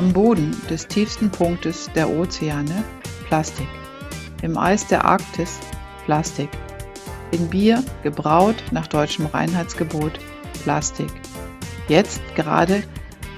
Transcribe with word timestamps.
Am 0.00 0.14
Boden 0.14 0.56
des 0.70 0.86
tiefsten 0.86 1.28
Punktes 1.28 1.90
der 1.94 2.08
Ozeane 2.08 2.84
Plastik. 3.26 3.68
Im 4.40 4.56
Eis 4.56 4.86
der 4.86 5.04
Arktis 5.04 5.58
Plastik. 6.06 6.48
In 7.32 7.50
Bier, 7.50 7.84
gebraut 8.02 8.56
nach 8.70 8.86
deutschem 8.86 9.26
Reinheitsgebot, 9.26 10.12
Plastik. 10.62 11.10
Jetzt 11.88 12.22
gerade 12.34 12.82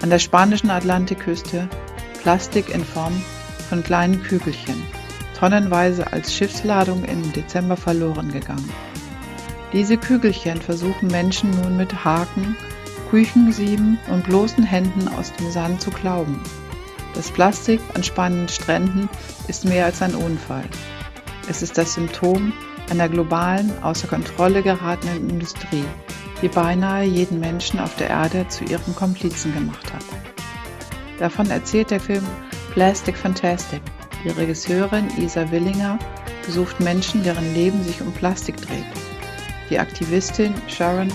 an 0.02 0.10
der 0.10 0.20
spanischen 0.20 0.70
Atlantikküste 0.70 1.68
Plastik 2.22 2.72
in 2.72 2.84
Form 2.84 3.20
von 3.68 3.82
kleinen 3.82 4.22
Kügelchen, 4.22 4.84
tonnenweise 5.36 6.12
als 6.12 6.32
Schiffsladung 6.32 7.04
im 7.06 7.32
Dezember 7.32 7.76
verloren 7.76 8.30
gegangen. 8.30 8.70
Diese 9.72 9.96
Kügelchen 9.96 10.62
versuchen 10.62 11.08
Menschen 11.08 11.50
nun 11.60 11.76
mit 11.76 12.04
Haken, 12.04 12.56
Küchensieben 13.12 13.98
und 14.08 14.24
bloßen 14.24 14.64
Händen 14.64 15.06
aus 15.06 15.34
dem 15.34 15.50
Sand 15.50 15.82
zu 15.82 15.90
glauben. 15.90 16.40
Das 17.12 17.30
Plastik 17.30 17.78
an 17.92 18.02
spannenden 18.02 18.48
Stränden 18.48 19.06
ist 19.48 19.66
mehr 19.66 19.84
als 19.84 20.00
ein 20.00 20.14
Unfall. 20.14 20.64
Es 21.46 21.60
ist 21.60 21.76
das 21.76 21.92
Symptom 21.92 22.54
einer 22.88 23.10
globalen, 23.10 23.70
außer 23.82 24.08
Kontrolle 24.08 24.62
geratenen 24.62 25.28
Industrie, 25.28 25.84
die 26.40 26.48
beinahe 26.48 27.04
jeden 27.04 27.38
Menschen 27.38 27.80
auf 27.80 27.94
der 27.96 28.08
Erde 28.08 28.48
zu 28.48 28.64
ihrem 28.64 28.94
Komplizen 28.94 29.52
gemacht 29.52 29.92
hat. 29.92 30.04
Davon 31.18 31.50
erzählt 31.50 31.90
der 31.90 32.00
Film 32.00 32.24
Plastic 32.72 33.18
Fantastic. 33.18 33.82
Die 34.24 34.30
Regisseurin 34.30 35.10
Isa 35.18 35.50
Willinger 35.50 35.98
besucht 36.46 36.80
Menschen, 36.80 37.22
deren 37.22 37.52
Leben 37.52 37.84
sich 37.84 38.00
um 38.00 38.10
Plastik 38.12 38.56
dreht 38.56 38.86
die 39.72 39.78
Aktivistin 39.78 40.52
Sharon 40.68 41.08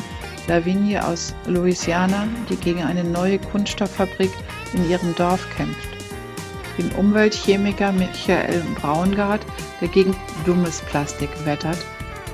Lavigne 0.47 1.05
aus 1.05 1.33
Louisiana, 1.45 2.27
die 2.49 2.55
gegen 2.55 2.83
eine 2.83 3.03
neue 3.03 3.39
Kunststofffabrik 3.39 4.31
in 4.73 4.89
ihrem 4.89 5.13
Dorf 5.15 5.47
kämpft. 5.55 5.89
Den 6.77 6.91
Umweltchemiker 6.91 7.91
Michael 7.91 8.63
Braungart, 8.75 9.41
der 9.81 9.87
gegen 9.87 10.15
dummes 10.45 10.81
Plastik 10.81 11.29
wettert 11.45 11.79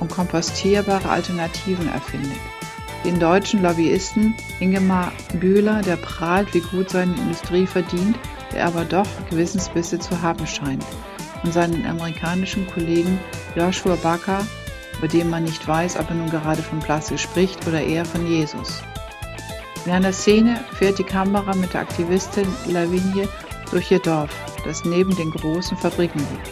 und 0.00 0.10
kompostierbare 0.10 1.08
Alternativen 1.08 1.88
erfindet. 1.88 2.38
Den 3.04 3.18
deutschen 3.18 3.62
Lobbyisten 3.62 4.34
Ingemar 4.60 5.12
Bühler, 5.40 5.82
der 5.82 5.96
prahlt, 5.96 6.54
wie 6.54 6.60
gut 6.60 6.90
seine 6.90 7.14
Industrie 7.16 7.66
verdient, 7.66 8.16
der 8.52 8.66
aber 8.66 8.84
doch 8.84 9.06
Gewissensbisse 9.28 9.98
zu 9.98 10.22
haben 10.22 10.46
scheint. 10.46 10.84
Und 11.42 11.52
seinen 11.52 11.84
amerikanischen 11.84 12.66
Kollegen 12.66 13.18
Joshua 13.54 13.96
Baker, 13.96 14.46
bei 15.00 15.06
dem 15.06 15.30
man 15.30 15.44
nicht 15.44 15.66
weiß, 15.66 15.98
ob 15.98 16.08
er 16.10 16.16
nun 16.16 16.30
gerade 16.30 16.62
von 16.62 16.80
Plastik 16.80 17.18
spricht 17.18 17.66
oder 17.66 17.82
eher 17.82 18.04
von 18.04 18.26
Jesus. 18.26 18.82
In 19.86 19.92
einer 19.92 20.12
Szene 20.12 20.60
fährt 20.72 20.98
die 20.98 21.04
Kamera 21.04 21.54
mit 21.54 21.74
der 21.74 21.82
Aktivistin 21.82 22.46
Lavigne 22.66 23.28
durch 23.70 23.90
ihr 23.90 23.98
Dorf, 23.98 24.30
das 24.64 24.84
neben 24.84 25.14
den 25.16 25.30
großen 25.30 25.76
Fabriken 25.76 26.20
liegt. 26.20 26.50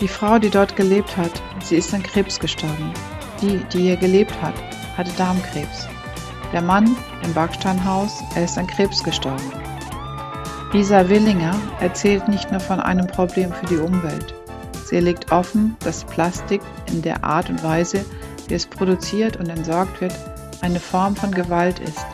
Die 0.00 0.08
Frau, 0.08 0.38
die 0.38 0.50
dort 0.50 0.74
gelebt 0.76 1.16
hat, 1.16 1.42
sie 1.62 1.76
ist 1.76 1.92
an 1.92 2.02
Krebs 2.02 2.40
gestorben. 2.40 2.92
Die, 3.40 3.58
die 3.72 3.82
hier 3.82 3.96
gelebt 3.96 4.34
hat, 4.40 4.54
hatte 4.96 5.12
Darmkrebs. 5.16 5.86
Der 6.52 6.62
Mann 6.62 6.96
im 7.22 7.34
Backsteinhaus, 7.34 8.22
er 8.34 8.44
ist 8.44 8.58
an 8.58 8.66
Krebs 8.66 9.02
gestorben. 9.02 9.52
Lisa 10.72 11.08
Willinger 11.08 11.54
erzählt 11.80 12.28
nicht 12.28 12.50
nur 12.50 12.60
von 12.60 12.80
einem 12.80 13.06
Problem 13.06 13.52
für 13.52 13.66
die 13.66 13.76
Umwelt. 13.76 14.34
Sie 14.92 15.00
legt 15.00 15.32
offen, 15.32 15.74
dass 15.80 16.04
Plastik 16.04 16.60
in 16.86 17.00
der 17.00 17.24
Art 17.24 17.48
und 17.48 17.64
Weise, 17.64 18.04
wie 18.46 18.52
es 18.52 18.66
produziert 18.66 19.38
und 19.38 19.48
entsorgt 19.48 20.02
wird, 20.02 20.12
eine 20.60 20.80
Form 20.80 21.16
von 21.16 21.30
Gewalt 21.30 21.78
ist. 21.78 22.04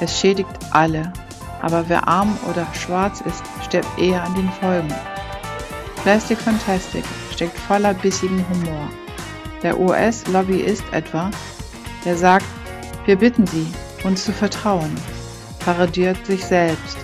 Es 0.00 0.20
schädigt 0.20 0.48
alle, 0.70 1.12
aber 1.62 1.88
wer 1.88 2.06
arm 2.06 2.38
oder 2.48 2.64
schwarz 2.74 3.22
ist, 3.22 3.42
stirbt 3.64 3.98
eher 3.98 4.22
an 4.22 4.36
den 4.36 4.48
Folgen. 4.52 4.94
Plastic 6.04 6.38
Fantastic 6.38 7.04
steckt 7.32 7.58
voller 7.58 7.92
bissigen 7.92 8.44
Humor. 8.50 8.88
Der 9.64 9.80
US-Lobbyist 9.80 10.84
etwa, 10.92 11.28
der 12.04 12.16
sagt, 12.16 12.46
wir 13.04 13.16
bitten 13.16 13.48
Sie, 13.48 13.66
uns 14.04 14.24
zu 14.24 14.32
vertrauen, 14.32 14.94
parodiert 15.58 16.24
sich 16.24 16.44
selbst. 16.44 16.98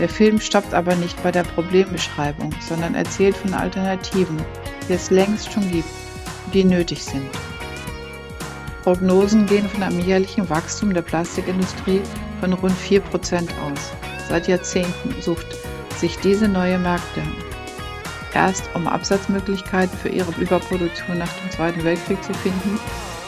Der 0.00 0.08
Film 0.08 0.40
stoppt 0.40 0.72
aber 0.72 0.96
nicht 0.96 1.22
bei 1.22 1.30
der 1.30 1.42
Problembeschreibung, 1.42 2.54
sondern 2.66 2.94
erzählt 2.94 3.36
von 3.36 3.52
Alternativen, 3.52 4.38
die 4.88 4.94
es 4.94 5.10
längst 5.10 5.52
schon 5.52 5.70
gibt 5.70 5.88
und 6.46 6.54
die 6.54 6.64
nötig 6.64 7.04
sind. 7.04 7.28
Prognosen 8.82 9.44
gehen 9.44 9.68
von 9.68 9.82
einem 9.82 10.00
jährlichen 10.00 10.48
Wachstum 10.48 10.94
der 10.94 11.02
Plastikindustrie 11.02 12.00
von 12.40 12.54
rund 12.54 12.74
4% 12.78 13.02
aus. 13.60 13.92
Seit 14.26 14.48
Jahrzehnten 14.48 15.20
sucht 15.20 15.46
sich 15.98 16.16
diese 16.16 16.48
neue 16.48 16.78
Märkte. 16.78 17.20
Erst 18.32 18.64
um 18.74 18.86
Absatzmöglichkeiten 18.86 19.98
für 19.98 20.08
ihre 20.08 20.32
Überproduktion 20.40 21.18
nach 21.18 21.32
dem 21.40 21.50
Zweiten 21.50 21.84
Weltkrieg 21.84 22.24
zu 22.24 22.32
finden, 22.32 22.80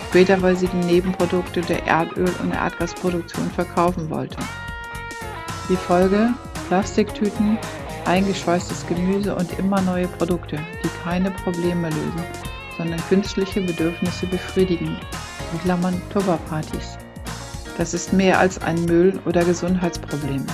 später 0.08 0.40
weil 0.40 0.56
sie 0.56 0.68
die 0.68 0.86
Nebenprodukte 0.86 1.60
der 1.60 1.86
Erdöl- 1.86 2.40
und 2.42 2.52
Erdgasproduktion 2.52 3.50
verkaufen 3.50 4.08
wollte. 4.08 4.38
Die 5.68 5.76
Folge 5.76 6.30
Plastiktüten, 6.72 7.58
eingeschweißtes 8.06 8.86
Gemüse 8.86 9.36
und 9.36 9.58
immer 9.58 9.82
neue 9.82 10.08
Produkte, 10.08 10.58
die 10.82 10.88
keine 11.04 11.30
Probleme 11.30 11.90
lösen, 11.90 12.24
sondern 12.78 12.98
künstliche 13.10 13.60
Bedürfnisse 13.60 14.24
befriedigen. 14.24 14.96
In 15.52 15.60
Klammern 15.60 16.00
Tupperpartys. 16.10 16.96
Das 17.76 17.92
ist 17.92 18.14
mehr 18.14 18.38
als 18.38 18.58
ein 18.62 18.86
Müll- 18.86 19.20
oder 19.26 19.44
Gesundheitsproblem. 19.44 20.46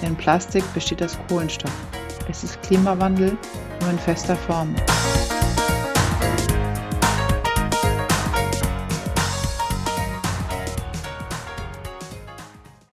Denn 0.00 0.16
Plastik 0.16 0.64
besteht 0.72 1.02
aus 1.02 1.18
Kohlenstoff. 1.28 1.74
Es 2.30 2.42
ist 2.42 2.62
Klimawandel 2.62 3.36
nur 3.82 3.90
in 3.90 3.98
fester 3.98 4.34
Form. 4.34 4.74